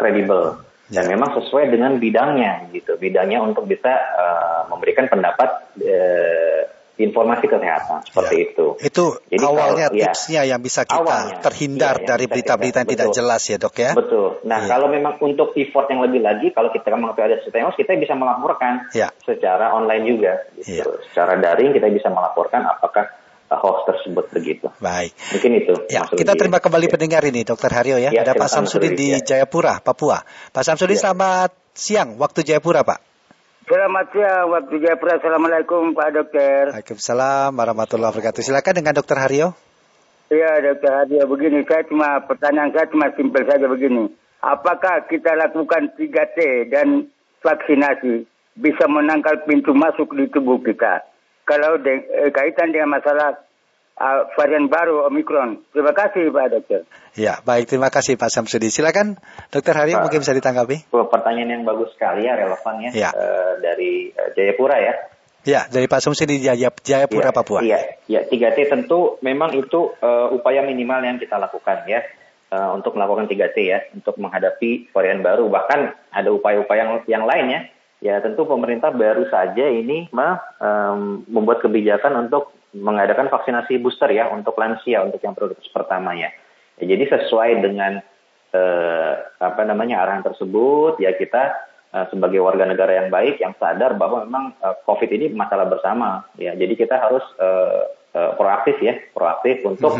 kredibel 0.00 0.64
dan 0.88 1.04
Ya. 1.04 1.12
memang 1.12 1.36
sesuai 1.36 1.68
dengan 1.68 2.00
bidangnya 2.00 2.72
gitu 2.72 2.96
bidangnya 2.96 3.44
untuk 3.44 3.68
bisa 3.68 3.92
eh, 3.92 4.60
memberikan 4.72 5.04
pendapat 5.04 5.76
eh, 5.84 6.57
informasi 6.98 7.46
kesehatan 7.46 8.02
seperti 8.04 8.34
Ya. 8.34 8.44
itu. 8.50 8.66
Itu 8.82 9.04
Jadi 9.30 9.44
awalnya 9.46 9.86
kalau- 9.88 10.02
ya. 10.02 10.10
tipsnya 10.10 10.42
yang 10.44 10.60
bisa 10.60 10.82
kita 10.82 10.98
Awalnya. 10.98 11.38
terhindar 11.38 11.94
Iya, 11.94 11.98
yang 12.02 12.08
dari 12.10 12.24
berita-berita 12.26 12.78
yang 12.82 12.90
tidak 12.90 13.08
jelas 13.14 13.42
ya 13.46 13.56
dok 13.56 13.74
ya. 13.78 13.90
Betul. 13.94 14.28
Nah, 14.42 14.58
Iya. 14.60 14.68
kalau 14.68 14.86
memang 14.90 15.14
untuk 15.22 15.54
effort 15.54 15.86
yang 15.88 16.02
lebih 16.02 16.20
lagi, 16.26 16.50
kalau 16.50 16.74
kita 16.74 16.90
mengetahui 16.90 17.26
ada 17.30 17.36
sesuatu 17.38 17.78
kita 17.78 17.94
bisa 17.96 18.18
melaporkan 18.18 18.90
Ya. 18.90 19.14
secara 19.22 19.70
online 19.72 20.04
juga. 20.04 20.32
Gitu. 20.58 20.74
Iya. 20.74 20.84
Secara 21.14 21.38
daring 21.38 21.70
kita 21.70 21.86
bisa 21.88 22.10
melaporkan 22.10 22.66
apakah 22.66 23.06
uh, 23.48 23.56
hoax 23.56 23.88
tersebut 23.88 24.28
begitu. 24.28 24.68
Baik. 24.76 25.16
Mungkin 25.32 25.50
itu. 25.64 25.72
Ya, 25.88 26.04
kita 26.04 26.36
Rudi. 26.36 26.40
terima 26.44 26.60
kembali 26.60 26.84
Ya. 26.84 26.92
pendengar 26.92 27.22
ini, 27.24 27.48
Dokter 27.48 27.72
Haryo 27.72 27.96
ya. 27.96 28.12
Ya, 28.12 28.20
Ada 28.20 28.36
Pak 28.36 28.44
Samsudin 28.52 28.92
di 28.92 29.16
ya. 29.16 29.24
Jayapura, 29.24 29.80
Papua. 29.80 30.20
Pak 30.52 30.60
Samsudin, 30.68 31.00
Ya. 31.00 31.08
selamat 31.08 31.56
siang 31.72 32.20
waktu 32.20 32.44
Jayapura, 32.44 32.84
Pak. 32.84 33.07
Selamat 33.68 34.08
siang 34.16 34.48
waktu 34.48 34.80
Jayapura. 34.80 35.20
Assalamualaikum 35.20 35.92
Pak 35.92 36.08
Dokter. 36.16 36.72
Waalaikumsalam 36.72 37.52
warahmatullahi 37.52 38.16
wabarakatuh. 38.16 38.40
Silakan 38.40 38.80
dengan 38.80 38.96
Dokter 38.96 39.20
Haryo. 39.20 39.52
Iya 40.32 40.56
Dokter 40.64 40.88
Hadia 40.88 41.28
begini, 41.28 41.68
saya 41.68 41.84
cuma 41.84 42.20
pertanyaan 42.24 42.72
saya 42.72 42.88
cuma 42.88 43.12
simpel 43.12 43.44
saja 43.44 43.68
begini. 43.68 44.08
Apakah 44.40 45.04
kita 45.04 45.36
lakukan 45.36 45.92
3T 46.00 46.68
dan 46.72 47.12
vaksinasi 47.44 48.24
bisa 48.56 48.88
menangkal 48.88 49.44
pintu 49.44 49.76
masuk 49.76 50.16
di 50.16 50.32
tubuh 50.32 50.64
kita? 50.64 51.04
Kalau 51.44 51.76
de- 51.76 52.08
eh, 52.24 52.32
kaitan 52.32 52.72
dengan 52.72 52.96
masalah 52.96 53.36
ah, 53.98 54.30
varian 54.34 54.66
baru 54.66 55.06
Omikron. 55.06 55.62
Terima 55.70 55.92
kasih 55.92 56.30
Pak 56.30 56.46
Dokter. 56.48 56.80
Ya, 57.14 57.42
baik. 57.42 57.66
Terima 57.66 57.90
kasih 57.90 58.14
Pak 58.14 58.30
Samsudin. 58.30 58.70
Silakan 58.70 59.18
Dokter 59.50 59.74
Haryo 59.74 59.98
Pak. 59.98 60.02
mungkin 60.06 60.20
bisa 60.22 60.32
ditanggapi. 60.32 60.86
Pertanyaan 60.88 61.50
yang 61.50 61.64
bagus 61.66 61.90
sekali 61.92 62.24
ya, 62.24 62.38
relevan 62.38 62.74
ya, 62.80 62.90
Ya. 62.94 63.10
eh, 63.10 63.52
dari 63.58 63.92
eh, 64.08 64.28
Jayapura 64.32 64.78
ya. 64.78 64.94
Ya, 65.42 65.60
dari 65.66 65.86
Pak 65.86 65.98
Samsudin 65.98 66.38
di 66.38 66.46
Jaya- 66.46 66.74
Jayapura, 66.74 67.30
Iya, 67.30 67.34
Papua. 67.34 67.60
Iya, 67.60 67.78
ya 68.06 68.20
3T 68.24 68.58
tentu 68.68 69.18
memang 69.20 69.50
itu 69.52 69.92
eh, 69.96 70.28
upaya 70.30 70.62
minimal 70.62 71.00
yang 71.02 71.18
kita 71.18 71.34
lakukan 71.36 71.82
ya 71.84 72.02
eh, 72.48 72.70
untuk 72.72 72.94
melakukan 72.94 73.26
3T 73.26 73.56
ya 73.60 73.82
untuk 73.92 74.14
menghadapi 74.16 74.90
varian 74.90 75.20
baru. 75.20 75.50
Bahkan 75.50 75.80
ada 76.12 76.28
upaya-upaya 76.30 76.82
yang, 76.86 76.92
yang 77.06 77.24
lain 77.26 77.46
ya. 77.50 77.60
Ya 77.98 78.14
tentu 78.22 78.46
pemerintah 78.46 78.94
baru 78.94 79.26
saja 79.26 79.66
ini 79.66 80.06
mah, 80.14 80.38
em, 80.62 81.26
membuat 81.26 81.58
kebijakan 81.58 82.30
untuk 82.30 82.54
mengadakan 82.76 83.32
vaksinasi 83.32 83.80
booster 83.80 84.12
ya 84.12 84.28
untuk 84.28 84.56
lansia 84.60 85.04
untuk 85.04 85.20
yang 85.24 85.32
prioritas 85.32 85.68
pertama 85.72 86.12
ya. 86.12 86.28
Jadi 86.78 87.04
sesuai 87.08 87.64
dengan 87.64 87.98
eh, 88.52 89.12
apa 89.40 89.62
namanya 89.64 90.04
arahan 90.04 90.24
tersebut 90.24 91.00
ya 91.00 91.16
kita 91.16 91.56
eh, 91.96 92.06
sebagai 92.12 92.44
warga 92.44 92.68
negara 92.68 93.02
yang 93.02 93.08
baik 93.08 93.40
yang 93.40 93.56
sadar 93.56 93.96
bahwa 93.96 94.24
memang 94.28 94.44
eh, 94.60 94.76
COVID 94.84 95.10
ini 95.10 95.26
masalah 95.32 95.66
bersama 95.66 96.28
ya. 96.36 96.52
Jadi 96.54 96.74
kita 96.76 97.00
harus 97.00 97.24
eh, 97.40 97.82
eh, 98.14 98.32
proaktif 98.36 98.76
ya, 98.84 99.00
proaktif 99.16 99.64
untuk 99.64 99.96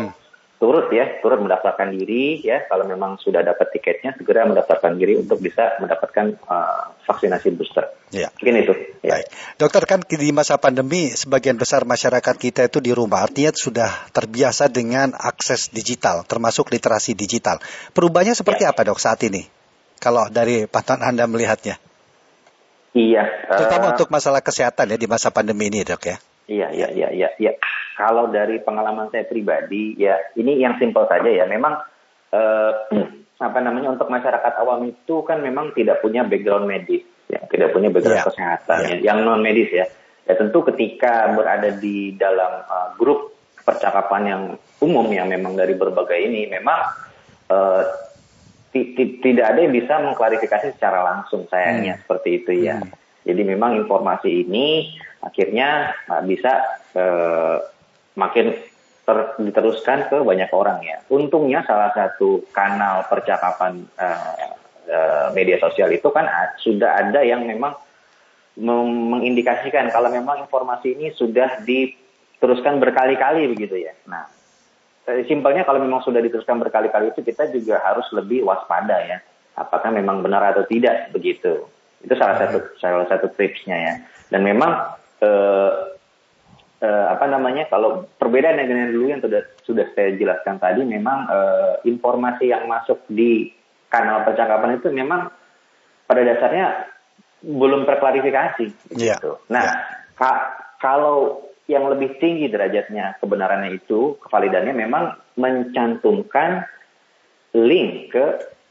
turut 0.59 0.91
ya, 0.91 1.23
turut 1.23 1.39
mendaftarkan 1.39 1.95
diri 1.95 2.43
ya. 2.43 2.67
Kalau 2.67 2.83
memang 2.83 3.15
sudah 3.17 3.39
dapat 3.41 3.71
tiketnya 3.71 4.11
segera 4.19 4.43
mendaftarkan 4.43 4.99
diri 4.99 5.15
untuk 5.15 5.39
bisa 5.39 5.79
mendapatkan 5.79 6.35
eh, 6.35 6.83
vaksinasi 7.07 7.47
booster. 7.55 7.95
Ya. 8.11 8.27
Mungkin 8.35 8.55
itu. 8.67 8.73
Ya. 9.01 9.17
Baik. 9.17 9.27
Dokter 9.55 9.83
kan 9.87 9.99
di 10.03 10.29
masa 10.35 10.59
pandemi 10.59 11.15
sebagian 11.15 11.55
besar 11.55 11.87
masyarakat 11.87 12.35
kita 12.35 12.67
itu 12.67 12.83
di 12.83 12.91
rumah 12.91 13.23
artinya 13.23 13.55
sudah 13.55 14.11
terbiasa 14.11 14.67
dengan 14.67 15.15
akses 15.15 15.71
digital 15.71 16.27
termasuk 16.27 16.69
literasi 16.69 17.15
digital. 17.15 17.63
Perubahannya 17.95 18.35
seperti 18.35 18.67
Ya. 18.67 18.75
apa 18.75 18.83
dok 18.83 18.99
saat 18.99 19.23
ini? 19.23 19.47
Kalau 19.99 20.27
dari 20.31 20.63
pantauan 20.67 21.03
Anda 21.03 21.27
melihatnya, 21.27 21.75
Iya. 22.95 23.23
terutama 23.51 23.91
eh, 23.91 23.91
untuk 23.95 24.07
masalah 24.11 24.39
kesehatan 24.39 24.95
ya 24.95 24.97
di 24.97 25.07
masa 25.07 25.29
pandemi 25.29 25.67
ini 25.67 25.83
dok 25.83 26.03
ya. 26.07 26.17
Iya, 26.49 26.67
iya, 26.73 26.87
iya, 26.89 27.07
iya, 27.13 27.29
iya. 27.37 27.51
Kalau 27.99 28.31
dari 28.31 28.63
pengalaman 28.63 29.11
saya 29.11 29.27
pribadi, 29.27 29.99
ya 29.99 30.15
ini 30.39 30.55
yang 30.55 30.79
simpel 30.79 31.03
saja 31.11 31.27
ya. 31.27 31.43
Memang 31.43 31.83
eh, 32.31 32.71
apa 33.47 33.59
namanya 33.59 33.91
untuk 33.99 34.07
masyarakat 34.07 34.53
awam 34.63 34.87
itu 34.87 35.19
kan 35.27 35.43
memang 35.43 35.75
tidak 35.75 35.99
punya 35.99 36.23
background 36.23 36.63
medis, 36.63 37.03
ya, 37.27 37.43
tidak 37.51 37.75
punya 37.75 37.91
background 37.91 38.23
Iya, 38.23 38.27
kesehatan, 38.31 38.79
iya. 38.87 38.95
ya, 38.95 39.11
yang 39.11 39.27
non 39.27 39.43
medis 39.43 39.67
ya. 39.67 39.83
Ya 40.23 40.33
tentu 40.39 40.63
ketika 40.71 41.35
berada 41.35 41.75
di 41.75 42.15
dalam 42.15 42.63
eh, 42.63 42.89
grup 42.95 43.35
percakapan 43.67 44.23
yang 44.23 44.41
umum 44.79 45.11
yang 45.11 45.27
memang 45.27 45.59
dari 45.59 45.75
berbagai 45.75 46.15
ini, 46.15 46.47
memang 46.47 46.79
ti- 48.71 48.93
ti- 48.95 49.17
tidak 49.21 49.53
ada 49.55 49.59
yang 49.65 49.73
bisa 49.73 49.97
mengklarifikasi 50.01 50.77
secara 50.77 51.01
langsung 51.03 51.45
sayangnya 51.49 51.99
seperti 52.01 52.29
itu 52.43 52.51
ya. 52.65 52.77
Jadi 53.25 53.41
memang 53.45 53.75
informasi 53.77 54.47
ini 54.47 54.89
akhirnya 55.21 55.91
uh, 56.07 56.23
bisa 56.23 56.81
uh, 56.95 57.57
makin 58.15 58.55
ter- 59.09 59.33
diteruskan 59.41 60.05
ke 60.09 60.17
banyak 60.21 60.49
orang 60.53 60.79
ya. 60.85 61.01
Untungnya 61.09 61.65
salah 61.65 61.89
satu 61.93 62.45
kanal 62.53 63.05
percakapan 63.09 63.85
uh, 63.97 64.53
uh, 64.89 65.27
media 65.33 65.57
sosial 65.57 65.89
itu 65.89 66.09
kan 66.13 66.29
sudah 66.61 67.09
ada 67.09 67.25
yang 67.25 67.45
memang 67.45 67.73
mem- 68.59 69.07
mengindikasikan 69.17 69.89
kalau 69.89 70.13
memang 70.13 70.45
informasi 70.45 70.93
ini 70.93 71.09
sudah 71.15 71.65
diteruskan 71.65 72.77
berkali-kali 72.77 73.49
begitu 73.49 73.81
ya. 73.81 73.93
Nah, 74.05 74.29
eh, 75.09 75.25
simpelnya 75.25 75.65
kalau 75.65 75.81
memang 75.81 76.05
sudah 76.05 76.21
diteruskan 76.21 76.61
berkali-kali 76.61 77.09
itu 77.15 77.25
kita 77.25 77.49
juga 77.49 77.81
harus 77.81 78.05
lebih 78.13 78.45
waspada 78.45 78.99
ya. 79.05 79.17
Apakah 79.57 79.91
memang 79.91 80.23
benar 80.23 80.55
atau 80.55 80.63
tidak 80.63 81.11
begitu. 81.11 81.67
Itu 81.99 82.13
salah 82.15 82.39
satu 82.39 82.79
salah 82.79 83.07
satu 83.11 83.27
tipsnya 83.35 83.75
ya. 83.75 83.93
Dan 84.31 84.47
memang 84.47 84.95
eh, 85.19 85.98
eh, 86.79 87.05
apa 87.11 87.25
namanya 87.27 87.67
kalau 87.67 88.07
perbedaan 88.17 88.57
dengan 88.57 88.91
dulu 88.91 89.11
yang 89.11 89.21
sudah 89.21 89.41
sudah 89.63 89.85
saya 89.93 90.15
jelaskan 90.15 90.57
tadi 90.57 90.81
memang 90.83 91.27
eh, 91.27 91.73
informasi 91.87 92.51
yang 92.51 92.67
masuk 92.67 93.03
di 93.07 93.51
kanal 93.89 94.23
percakapan 94.23 94.77
itu 94.77 94.87
memang 94.93 95.33
pada 96.05 96.21
dasarnya 96.25 96.87
belum 97.39 97.87
terklarifikasi 97.87 98.95
Iya, 98.99 99.15
gitu. 99.15 99.39
Nah, 99.47 99.63
ka- 100.13 100.75
kalau 100.77 101.47
yang 101.69 101.85
lebih 101.87 102.17
tinggi 102.17 102.49
derajatnya 102.49 103.15
kebenarannya 103.21 103.77
itu 103.77 104.17
kevalidannya 104.19 104.73
memang 104.73 105.15
mencantumkan 105.37 106.65
link 107.53 108.13
ke 108.13 108.25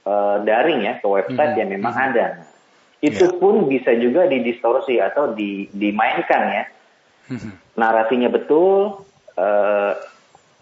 eh, 0.04 0.36
daring 0.44 0.80
ya 0.82 1.00
ke 1.00 1.06
website 1.06 1.54
yang 1.58 1.70
memang 1.70 1.94
ada. 1.94 2.26
Itu 2.98 3.38
pun 3.38 3.70
bisa 3.70 3.94
juga 3.94 4.26
didistorsi 4.26 4.98
atau 4.98 5.30
di, 5.30 5.70
dimainkan 5.70 6.42
ya. 6.50 6.64
Narasinya 7.76 8.28
betul, 8.32 9.04
eh, 9.37 9.92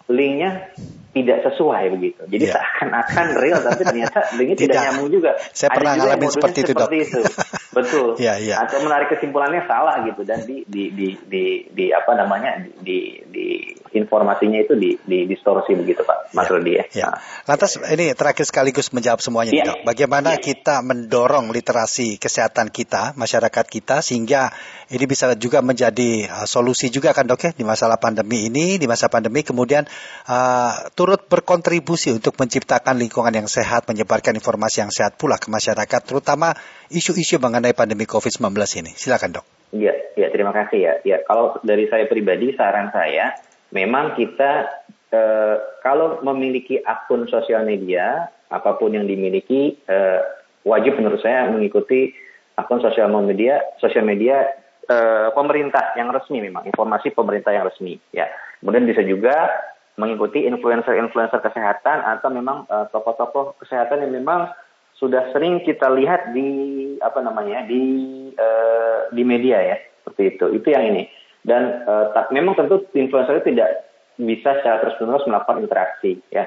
linknya 0.07 0.71
tidak 1.11 1.49
sesuai 1.49 1.83
begitu. 1.97 2.21
Jadi 2.29 2.45
Iya. 2.45 2.53
seakan-akan 2.55 3.25
real 3.41 3.59
tapi 3.65 3.81
ternyata 3.83 4.19
linknya 4.37 4.57
tidak, 4.57 4.73
Tidak. 4.77 4.83
nyambung 4.85 5.09
juga. 5.09 5.31
Saya 5.51 5.69
Ada 5.73 5.77
pernah 5.81 5.93
juga 5.97 6.03
ngalamin 6.05 6.29
seperti 6.29 6.59
itu, 6.61 6.71
Dok. 6.77 6.89
itu. 6.93 7.21
Betul. 7.73 8.07
Iya, 8.23 8.33
iya. 8.37 8.55
Atau 8.61 8.77
menarik 8.85 9.07
kesimpulannya 9.11 9.61
salah 9.65 10.05
gitu 10.05 10.21
dan 10.23 10.45
di 10.45 10.61
di 10.69 10.93
di 10.93 11.07
di, 11.25 11.43
di 11.73 11.85
apa 11.89 12.11
namanya 12.13 12.61
di 12.85 13.17
di 13.33 13.47
informasinya 13.97 14.61
itu 14.61 14.77
di 14.77 14.95
di 15.01 15.25
distorsi 15.25 15.73
begitu 15.73 16.05
Pak 16.05 16.31
Mas 16.37 16.45
Ya, 16.45 16.51
Rudi 16.53 16.73
ya. 16.77 16.83
ya. 16.93 17.05
Nah, 17.09 17.19
Lantas 17.49 17.75
ini 17.81 18.13
terakhir 18.13 18.45
sekaligus 18.45 18.93
menjawab 18.93 19.19
semuanya 19.19 19.51
Iya. 19.51 19.65
Dok. 19.73 19.77
Bagaimana 19.83 20.37
Iya. 20.37 20.43
kita 20.45 20.79
mendorong 20.85 21.49
literasi 21.49 22.21
kesehatan 22.21 22.69
kita, 22.69 23.17
masyarakat 23.17 23.65
kita 23.65 23.99
sehingga 24.05 24.53
ini 24.87 25.03
bisa 25.03 25.33
juga 25.35 25.59
menjadi 25.59 26.29
uh, 26.29 26.45
solusi 26.47 26.87
juga 26.87 27.11
kan 27.11 27.25
Dok 27.25 27.41
ya 27.41 27.51
di 27.51 27.65
masalah 27.65 27.97
pandemi 27.97 28.47
ini, 28.47 28.77
di 28.77 28.85
masa 28.85 29.09
pandemi 29.09 29.41
kemudian 29.41 29.83
uh, 30.29 30.71
turut 30.93 31.25
berkontribusi 31.27 32.13
untuk 32.13 32.37
menciptakan 32.37 32.95
lingkungan 33.01 33.33
yang 33.33 33.49
sehat, 33.49 33.89
menyebarkan 33.89 34.37
informasi 34.37 34.85
yang 34.85 34.91
sehat 34.93 35.17
pula 35.17 35.35
ke 35.41 35.49
masyarakat 35.49 36.01
terutama 36.05 36.53
isu-isu 36.87 37.41
mengenai 37.41 37.73
pandemi 37.73 38.05
Covid-19 38.05 38.53
ini. 38.79 38.91
Silakan, 38.95 39.41
Dok. 39.41 39.45
Iya, 39.75 39.91
ya 40.15 40.31
terima 40.31 40.55
kasih 40.55 40.79
ya. 40.79 40.93
Ya 41.03 41.17
kalau 41.27 41.59
dari 41.59 41.91
saya 41.91 42.07
pribadi 42.07 42.55
saran 42.55 42.87
saya 42.95 43.35
memang 43.71 44.15
kita 44.15 44.69
eh, 45.11 45.57
kalau 45.83 46.23
memiliki 46.23 46.79
akun 46.83 47.27
sosial 47.27 47.67
media 47.67 48.27
apa 48.47 48.79
pun 48.79 48.95
yang 48.95 49.07
dimiliki 49.07 49.75
eh, 49.87 50.21
wajib 50.63 50.99
menurut 50.99 51.19
saya 51.19 51.47
mengikuti 51.51 52.11
akun 52.55 52.79
sosial 52.79 53.11
media 53.11 53.59
sosial 53.79 54.07
media 54.07 54.47
eh, 54.87 55.29
pemerintah 55.35 55.95
yang 55.99 56.11
resmi 56.11 56.39
memang 56.39 56.67
informasi 56.67 57.11
pemerintah 57.11 57.51
yang 57.51 57.67
resmi 57.67 57.99
ya. 58.15 58.27
Kemudian 58.63 58.89
bisa 58.89 59.05
juga 59.05 59.49
mengikuti 59.97 60.45
influencer-influencer 60.45 61.41
kesehatan 61.41 62.05
atau 62.05 62.29
memang 62.29 62.69
tokoh-tokoh 62.69 63.57
kesehatan 63.65 64.05
yang 64.05 64.21
memang 64.21 64.53
sudah 64.97 65.29
sering 65.29 65.61
kita 65.61 65.89
lihat 65.93 66.33
di 66.33 66.49
apa 67.01 67.21
namanya 67.21 67.65
di 67.69 67.83
eh, 68.33 68.99
di 69.13 69.21
media 69.21 69.61
ya. 69.61 69.77
Seperti 70.01 70.37
itu. 70.37 70.45
Itu 70.57 70.67
yang 70.73 70.85
ini 70.93 71.03
dan 71.47 71.63
eh, 71.81 72.05
tak- 72.11 72.29
memang 72.29 72.53
tentu 72.53 72.83
influencer 72.91 73.39
itu 73.39 73.55
tidak 73.55 73.87
bisa 74.19 74.59
secara 74.59 74.81
terus 74.81 74.99
menerus 74.99 75.25
melakukan 75.25 75.63
interaksi 75.63 76.19
ya 76.29 76.45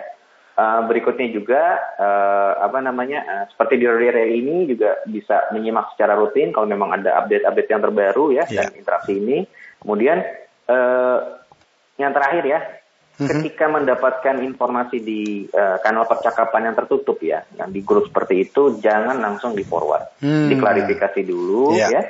Eh, 0.50 0.80
berikutnya 0.84 1.32
juga 1.32 1.62
eh, 1.96 2.52
apa 2.60 2.84
namanya 2.84 3.24
eh, 3.24 3.44
seperti 3.48 3.80
di 3.80 3.86
Radio 3.88 4.28
ini 4.28 4.68
juga 4.68 5.00
bisa 5.08 5.48
menyimak 5.50 5.94
secara 5.94 6.12
rutin 6.12 6.52
kalau 6.52 6.68
memang 6.68 6.92
ada 6.92 7.16
update-update 7.16 7.70
yang 7.70 7.80
terbaru 7.80 8.24
ya 8.30 8.44
Ya. 8.44 8.66
dan 8.66 8.76
interaksi 8.76 9.16
ini 9.16 9.48
kemudian 9.80 10.20
eh, 10.68 11.18
yang 11.96 12.12
terakhir 12.12 12.44
ya 12.44 12.60
ketika 13.16 13.68
mendapatkan 13.68 14.36
informasi 14.42 15.00
di 15.00 15.22
eh, 15.46 15.76
kanal 15.80 16.04
percakapan 16.04 16.72
yang 16.72 16.76
tertutup 16.76 17.16
ya, 17.20 17.40
yang 17.56 17.68
di 17.68 17.80
grup 17.80 18.08
seperti 18.08 18.48
itu, 18.48 18.80
jangan 18.80 19.16
langsung 19.16 19.52
di 19.52 19.60
forward, 19.60 20.20
Hmm. 20.20 20.48
diklarifikasi 20.48 21.20
dulu 21.24 21.72
Iya. 21.72 21.88
ya, 21.88 22.02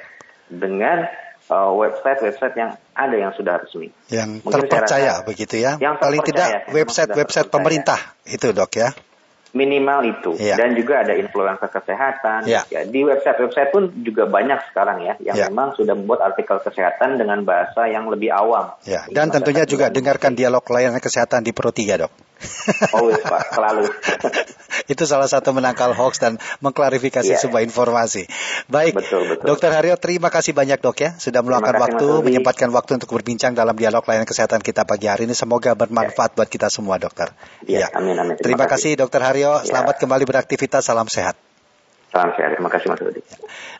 dengan 0.50 1.06
uh, 1.06 1.29
website-website 1.50 2.54
yang 2.54 2.70
ada 2.94 3.16
yang 3.18 3.32
sudah 3.34 3.58
resmi. 3.58 3.90
Yang 4.06 4.46
Mungkin 4.46 4.70
terpercaya 4.70 5.20
rasa- 5.20 5.26
begitu 5.26 5.58
ya. 5.58 5.74
Yang 5.82 5.94
Paling 5.98 6.22
tidak 6.22 6.48
website-website 6.70 7.48
pemerintah 7.50 7.98
itu 8.24 8.54
dok 8.54 8.70
ya. 8.74 8.90
Minimal 9.50 10.06
itu. 10.06 10.30
Iya. 10.38 10.54
Dan 10.54 10.78
juga 10.78 11.02
ada 11.02 11.10
influencer 11.18 11.66
kesehatan. 11.74 12.46
Iya. 12.46 12.62
Ya, 12.70 12.86
di 12.86 13.02
website-website 13.02 13.74
pun 13.74 13.90
juga 14.06 14.30
banyak 14.30 14.70
sekarang 14.70 15.02
ya 15.02 15.18
yang 15.18 15.34
Iya. 15.34 15.46
memang 15.50 15.74
sudah 15.74 15.98
membuat 15.98 16.22
artikel 16.22 16.62
kesehatan 16.62 17.18
dengan 17.18 17.42
bahasa 17.42 17.90
yang 17.90 18.06
lebih 18.06 18.30
awam. 18.30 18.70
Ya, 18.86 19.02
Jadi 19.10 19.14
dan 19.18 19.26
tentunya 19.34 19.66
masyarakat 19.66 19.74
juga 19.74 19.86
dengarkan 19.90 20.38
dialog 20.38 20.62
layanan 20.70 21.02
kesehatan 21.02 21.42
di 21.42 21.50
Pro 21.50 21.74
3 21.74 21.98
dok. 21.98 22.12
Always 22.94 23.18
Pak, 23.26 23.42
selalu. 23.50 23.84
Itu 24.90 25.06
salah 25.06 25.30
satu 25.30 25.54
menangkal 25.54 25.94
hoax 25.94 26.18
dan 26.18 26.34
mengklarifikasi 26.58 27.30
Iya. 27.30 27.38
sebuah 27.38 27.62
informasi. 27.62 28.26
Baik, 28.66 28.98
Betul, 28.98 29.30
betul. 29.30 29.46
Dokter 29.46 29.70
Haryo, 29.70 29.94
terima 29.94 30.34
kasih 30.34 30.50
banyak 30.50 30.82
dok 30.82 30.98
ya 30.98 31.10
sudah 31.14 31.46
meluangkan 31.46 31.78
kasih, 31.78 31.84
waktu, 31.86 32.06
menyempatkan 32.26 32.68
waktu 32.74 32.98
untuk 32.98 33.14
berbincang 33.14 33.54
dalam 33.54 33.78
dialog 33.78 34.02
layanan 34.02 34.26
kesehatan 34.26 34.58
kita 34.58 34.82
pagi 34.82 35.06
hari 35.06 35.30
ini. 35.30 35.38
Semoga 35.38 35.78
bermanfaat 35.78 36.34
buat 36.34 36.50
kita 36.50 36.66
semua, 36.66 36.98
dokter. 36.98 37.30
Iya, 37.62 37.86
amin, 37.94 38.18
amin. 38.18 38.34
Terima, 38.34 38.66
Terima 38.66 38.66
kasih, 38.66 38.98
kasih. 38.98 39.00
dokter 39.06 39.22
Haryo. 39.22 39.62
Ya. 39.62 39.70
Selamat 39.70 40.02
kembali 40.02 40.26
beraktivitas. 40.26 40.82
Salam 40.82 41.06
sehat. 41.06 41.49
Salam 42.10 42.34
sehat. 42.34 42.58
Terima 42.58 42.66
kasih 42.66 42.90
Mas 42.90 42.98
Rudi. 42.98 43.22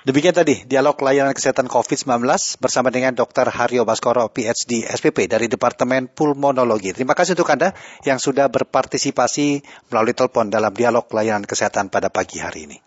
Demikian 0.07 0.31
tadi 0.31 0.63
dialog 0.63 0.95
layanan 1.03 1.35
kesehatan 1.35 1.67
COVID-19 1.67 2.23
bersama 2.63 2.89
dengan 2.95 3.11
Dr. 3.13 3.51
Haryo 3.51 3.83
Baskoro, 3.83 4.31
PhD 4.31 4.87
SPP 4.87 5.27
dari 5.27 5.51
Departemen 5.51 6.07
Pulmonologi. 6.07 6.95
Terima 6.95 7.19
kasih 7.19 7.35
untuk 7.35 7.51
Anda 7.51 7.75
yang 8.07 8.23
sudah 8.23 8.47
berpartisipasi 8.47 9.67
melalui 9.91 10.15
telepon 10.15 10.47
dalam 10.47 10.71
dialog 10.71 11.11
layanan 11.11 11.43
kesehatan 11.43 11.91
pada 11.91 12.07
pagi 12.07 12.39
hari 12.39 12.71
ini. 12.71 12.79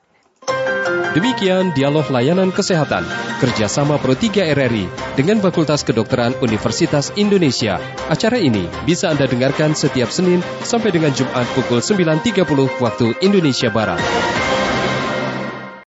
Demikian 1.13 1.77
dialog 1.77 2.09
layanan 2.09 2.49
kesehatan 2.49 3.05
kerjasama 3.37 4.01
Pro 4.01 4.17
3 4.17 4.49
RRI 4.57 4.89
dengan 5.13 5.37
Fakultas 5.43 5.85
Kedokteran 5.85 6.33
Universitas 6.41 7.13
Indonesia. 7.13 7.77
Acara 8.09 8.41
ini 8.41 8.65
bisa 8.87 9.13
Anda 9.13 9.29
dengarkan 9.29 9.77
setiap 9.77 10.09
Senin 10.09 10.41
sampai 10.65 10.89
dengan 10.89 11.13
Jumat 11.13 11.45
pukul 11.53 11.85
9.30 11.85 12.81
waktu 12.81 13.07
Indonesia 13.21 13.69
Barat. 13.69 14.01